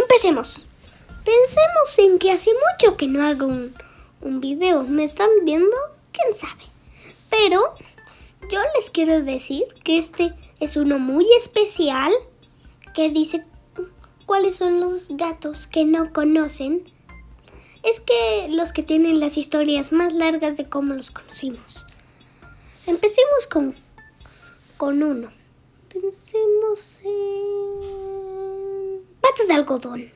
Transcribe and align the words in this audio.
Empecemos. 0.00 0.64
Pensemos 1.24 1.98
en 1.98 2.18
que 2.18 2.32
hace 2.32 2.50
mucho 2.50 2.96
que 2.96 3.06
no 3.06 3.24
hago 3.24 3.46
un, 3.46 4.40
video. 4.40 4.82
¿Me 4.82 5.04
están 5.04 5.28
viendo? 5.44 5.76
¿Quién 6.12 6.36
sabe? 6.36 6.64
Pero 7.30 7.74
yo 8.50 8.60
les 8.74 8.90
quiero 8.90 9.22
decir 9.22 9.64
que 9.84 9.98
este 9.98 10.34
es 10.58 10.76
uno 10.76 10.98
muy 10.98 11.26
especial 11.38 12.12
que 12.92 13.10
dice 13.10 13.44
cuáles 14.26 14.56
son 14.56 14.80
los 14.80 15.08
gatos 15.10 15.66
que 15.66 15.84
no 15.84 16.12
conocen. 16.12 16.84
Es 17.82 18.00
que 18.00 18.48
los 18.50 18.72
que 18.72 18.82
tienen 18.82 19.20
las 19.20 19.36
historias 19.36 19.92
más 19.92 20.12
largas 20.12 20.56
de 20.56 20.68
cómo 20.68 20.94
los 20.94 21.10
conocimos. 21.10 21.84
Empecemos 22.86 23.46
con, 23.48 23.74
con 24.76 25.02
uno. 25.02 25.32
Pensemos 25.88 26.98
en... 27.04 27.63
Patas 29.34 29.48
de 29.48 29.54
algodón. 29.54 30.12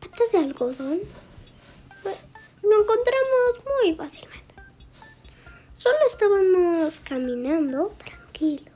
Patas 0.00 0.30
de 0.30 0.38
algodón. 0.38 1.00
Lo 2.62 2.82
encontramos 2.82 3.64
muy 3.82 3.96
fácilmente. 3.96 4.54
Solo 5.74 5.96
estábamos 6.06 7.00
caminando 7.00 7.92
tranquilos. 7.98 8.72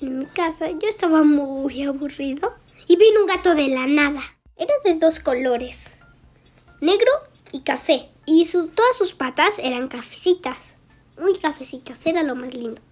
En 0.00 0.18
mi 0.18 0.26
casa 0.26 0.70
yo 0.70 0.88
estaba 0.88 1.22
muy 1.22 1.84
aburrido 1.84 2.52
y 2.88 2.96
vino 2.96 3.20
un 3.20 3.26
gato 3.28 3.54
de 3.54 3.68
la 3.68 3.86
nada. 3.86 4.22
Era 4.56 4.74
de 4.84 4.94
dos 4.94 5.20
colores, 5.20 5.92
negro 6.80 7.12
y 7.52 7.60
café. 7.60 8.10
Y 8.26 8.44
todas 8.50 8.96
sus 8.98 9.14
patas 9.14 9.60
eran 9.60 9.86
cafecitas, 9.86 10.74
muy 11.16 11.38
cafecitas, 11.38 12.04
era 12.06 12.24
lo 12.24 12.34
más 12.34 12.52
lindo. 12.52 12.82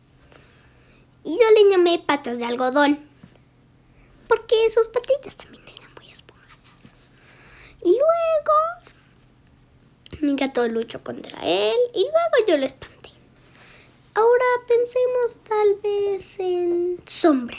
Y 1.24 1.32
yo 1.32 1.50
le 1.56 1.70
llamé 1.72 1.98
patas 1.98 2.38
de 2.38 2.44
algodón, 2.44 3.10
porque 4.32 4.70
sus 4.70 4.86
patitas 4.86 5.36
también 5.36 5.62
eran 5.76 5.92
muy 5.94 6.10
esponjadas. 6.10 7.10
Y 7.82 7.90
luego 7.90 8.56
mi 10.20 10.34
gato 10.36 10.66
luchó 10.68 11.04
contra 11.04 11.38
él 11.42 11.76
y 11.92 12.00
luego 12.00 12.48
yo 12.48 12.56
lo 12.56 12.64
espanté. 12.64 13.10
Ahora 14.14 14.44
pensemos 14.66 15.38
tal 15.46 15.74
vez 15.82 16.38
en 16.38 17.02
sombra. 17.04 17.58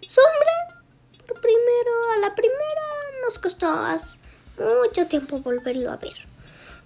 Sombra, 0.00 0.82
primero, 1.26 2.10
a 2.14 2.18
la 2.18 2.34
primera 2.34 2.82
nos 3.22 3.38
costó 3.38 3.68
mucho 4.82 5.06
tiempo 5.08 5.40
volverlo 5.40 5.92
a 5.92 5.96
ver. 5.96 6.16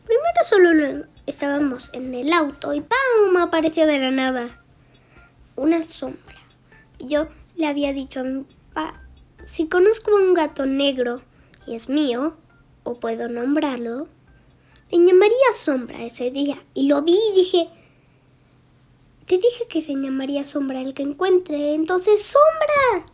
Primero 0.04 0.44
solo 0.44 1.06
estábamos 1.26 1.90
en 1.92 2.12
el 2.12 2.32
auto 2.32 2.74
y 2.74 2.80
¡pam! 2.80 3.36
apareció 3.36 3.86
de 3.86 4.00
la 4.00 4.10
nada 4.10 4.48
una 5.54 5.80
sombra. 5.82 6.36
Yo 6.98 7.28
le 7.62 7.68
había 7.68 7.92
dicho 7.92 8.20
a 8.20 8.24
mi 8.24 8.44
papá, 8.74 9.00
si 9.44 9.68
conozco 9.68 10.10
a 10.10 10.20
un 10.20 10.34
gato 10.34 10.66
negro 10.66 11.22
y 11.64 11.76
es 11.76 11.88
mío, 11.88 12.36
o 12.82 12.94
puedo 12.98 13.28
nombrarlo, 13.28 14.08
le 14.90 14.98
llamaría 14.98 15.52
Sombra 15.54 16.02
ese 16.02 16.32
día. 16.32 16.60
Y 16.74 16.88
lo 16.88 17.02
vi 17.02 17.14
y 17.14 17.36
dije, 17.36 17.68
te 19.26 19.38
dije 19.38 19.68
que 19.68 19.80
se 19.80 19.92
llamaría 19.92 20.42
Sombra 20.42 20.80
el 20.80 20.92
que 20.92 21.04
encuentre, 21.04 21.74
entonces 21.74 22.24
Sombra. 22.24 23.08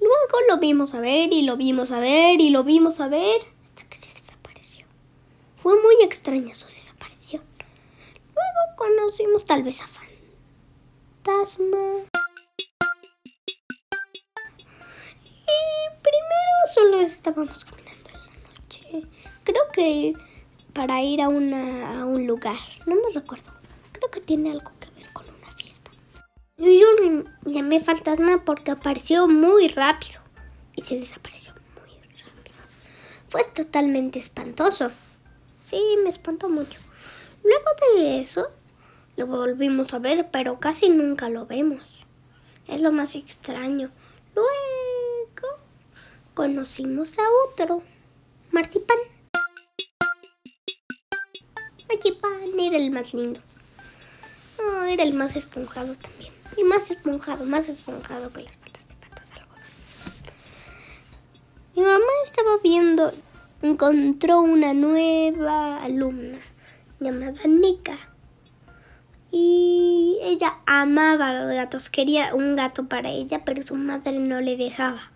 Luego 0.00 0.38
lo 0.48 0.56
vimos 0.56 0.94
a 0.94 1.00
ver 1.00 1.30
y 1.30 1.42
lo 1.42 1.58
vimos 1.58 1.90
a 1.90 2.00
ver 2.00 2.40
y 2.40 2.48
lo 2.48 2.64
vimos 2.64 3.00
a 3.00 3.08
ver 3.08 3.42
hasta 3.64 3.84
que 3.86 3.98
se 3.98 4.14
desapareció. 4.14 4.86
Fue 5.58 5.74
muy 5.74 6.02
extraña 6.02 6.54
su 6.54 6.66
desaparición. 6.68 7.42
Luego 8.34 8.76
conocimos 8.78 9.44
tal 9.44 9.62
vez 9.62 9.82
a 9.82 9.88
Fantasma. 11.22 12.08
Solo 16.72 17.00
estábamos 17.00 17.64
caminando 17.64 18.10
en 18.10 18.42
la 18.42 18.60
noche. 18.60 19.08
Creo 19.44 19.62
que 19.72 20.14
para 20.78 21.02
ir 21.02 21.20
a, 21.20 21.28
un 21.28 22.26
lugar. 22.26 22.56
No 22.86 22.94
me 22.94 23.12
recuerdo. 23.12 23.50
Creo 23.90 24.10
que 24.12 24.20
tiene 24.20 24.52
algo 24.52 24.70
que 24.78 24.88
ver 24.90 25.12
con 25.12 25.26
una 25.28 25.52
fiesta. 25.56 25.90
Yo 26.56 26.64
le 27.02 27.24
llamé 27.52 27.80
fantasma 27.80 28.44
porque 28.44 28.70
apareció 28.70 29.26
muy 29.26 29.66
rápido 29.68 30.20
y 30.76 30.82
se 30.82 30.96
desapareció 30.96 31.52
muy 31.52 31.96
rápido. 31.96 32.56
Fue 33.28 33.42
totalmente 33.42 34.20
espantoso. 34.20 34.92
Sí, 35.64 35.82
me 36.04 36.10
espantó 36.10 36.48
mucho. 36.48 36.78
Luego 37.42 37.96
de 37.96 38.20
eso, 38.20 38.46
lo 39.16 39.26
volvimos 39.26 39.92
a 39.94 39.98
ver, 39.98 40.28
pero 40.30 40.60
casi 40.60 40.90
nunca 40.90 41.28
lo 41.28 41.46
vemos. 41.46 42.04
Es 42.68 42.80
lo 42.80 42.92
más 42.92 43.16
extraño. 43.16 43.90
Luego 44.34 44.48
conocimos 46.38 47.18
a 47.18 47.22
otro, 47.48 47.82
Martipan. 48.52 48.96
Martipan 51.88 52.60
era 52.60 52.76
el 52.76 52.92
más 52.92 53.12
lindo. 53.12 53.40
Era 54.86 55.02
el 55.02 55.14
más 55.14 55.34
esponjado 55.34 55.96
también. 55.96 56.32
Y 56.56 56.62
más 56.62 56.92
esponjado, 56.92 57.44
más 57.44 57.68
esponjado 57.68 58.32
que 58.32 58.42
las 58.42 58.56
patas 58.56 58.86
de 58.86 58.94
patas 58.94 59.32
algodón. 59.32 59.64
Mi 61.74 61.82
mamá 61.82 62.12
estaba 62.22 62.58
viendo, 62.62 63.12
encontró 63.62 64.40
una 64.40 64.74
nueva 64.74 65.82
alumna 65.82 66.38
llamada 67.00 67.40
Nika. 67.48 67.98
Y 69.32 70.18
ella 70.22 70.58
amaba 70.66 71.30
a 71.30 71.42
los 71.42 71.52
gatos, 71.52 71.90
quería 71.90 72.32
un 72.32 72.54
gato 72.54 72.86
para 72.86 73.10
ella, 73.10 73.44
pero 73.44 73.60
su 73.62 73.74
madre 73.74 74.20
no 74.20 74.40
le 74.40 74.56
dejaba. 74.56 75.10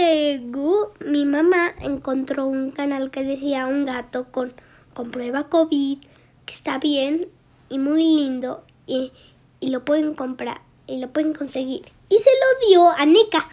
Y 0.00 0.38
luego 0.38 0.92
mi 1.04 1.26
mamá 1.26 1.74
encontró 1.78 2.46
un 2.46 2.70
canal 2.70 3.10
que 3.10 3.22
decía 3.22 3.66
un 3.66 3.84
gato 3.84 4.32
con, 4.32 4.54
con 4.94 5.10
prueba 5.10 5.48
COVID, 5.48 5.98
que 6.46 6.54
está 6.54 6.78
bien 6.78 7.28
y 7.68 7.78
muy 7.78 8.02
lindo 8.02 8.64
y, 8.86 9.12
y 9.60 9.68
lo 9.68 9.84
pueden 9.84 10.14
comprar 10.14 10.62
y 10.86 11.00
lo 11.00 11.08
pueden 11.12 11.34
conseguir. 11.34 11.82
Y 12.08 12.18
se 12.18 12.30
lo 12.30 12.68
dio 12.68 12.88
a 12.88 13.04
Nika. 13.04 13.46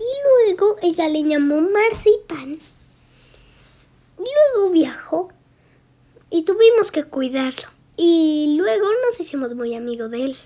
Y 0.00 0.48
luego 0.48 0.76
ella 0.80 1.08
le 1.08 1.22
llamó 1.22 1.60
Marzipan. 1.60 2.58
Y 4.18 4.24
luego 4.54 4.70
viajó 4.72 5.32
y 6.30 6.44
tuvimos 6.44 6.90
que 6.90 7.04
cuidarlo. 7.04 7.68
Y 7.98 8.54
luego 8.56 8.86
nos 9.04 9.20
hicimos 9.20 9.54
muy 9.54 9.74
amigos 9.74 10.10
de 10.10 10.22
él. 10.24 10.36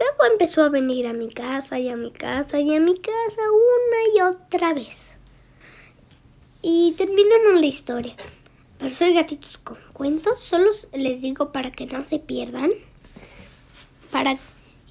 Luego 0.00 0.32
empezó 0.32 0.62
a 0.62 0.70
venir 0.70 1.06
a 1.06 1.12
mi 1.12 1.28
casa 1.30 1.78
y 1.78 1.90
a 1.90 1.96
mi 1.96 2.10
casa 2.10 2.58
y 2.58 2.74
a 2.74 2.80
mi 2.80 2.96
casa 2.96 3.42
una 3.52 4.16
y 4.16 4.34
otra 4.34 4.72
vez. 4.72 5.18
Y 6.62 6.92
terminamos 6.96 7.60
la 7.60 7.66
historia. 7.66 8.16
Pero 8.78 8.94
soy 8.94 9.12
gatitos 9.12 9.58
con 9.58 9.76
cuentos, 9.92 10.40
solo 10.40 10.70
les 10.94 11.20
digo 11.20 11.52
para 11.52 11.70
que 11.70 11.84
no 11.84 12.04
se 12.06 12.18
pierdan. 12.18 12.70
Para 14.10 14.38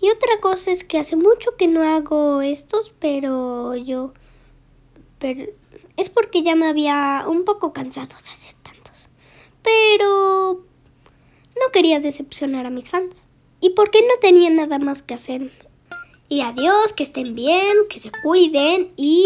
y 0.01 0.09
otra 0.09 0.39
cosa 0.39 0.71
es 0.71 0.83
que 0.83 0.99
hace 0.99 1.15
mucho 1.15 1.57
que 1.57 1.67
no 1.67 1.83
hago 1.83 2.41
estos, 2.41 2.93
pero 2.99 3.75
yo 3.75 4.13
pero 5.17 5.51
es 5.97 6.09
porque 6.09 6.41
ya 6.41 6.55
me 6.55 6.67
había 6.67 7.25
un 7.27 7.43
poco 7.43 7.73
cansado 7.73 8.07
de 8.07 8.29
hacer 8.29 8.53
tantos. 8.63 9.09
Pero 9.61 10.63
no 11.59 11.71
quería 11.73 11.99
decepcionar 11.99 12.65
a 12.65 12.69
mis 12.69 12.89
fans. 12.89 13.27
Y 13.61 13.71
porque 13.71 14.01
no 14.01 14.13
tenía 14.21 14.49
nada 14.49 14.79
más 14.79 15.01
que 15.01 15.13
hacer. 15.13 15.51
Y 16.29 16.41
adiós, 16.41 16.93
que 16.93 17.03
estén 17.03 17.35
bien, 17.35 17.75
que 17.89 17.99
se 17.99 18.11
cuiden 18.23 18.91
y 18.95 19.25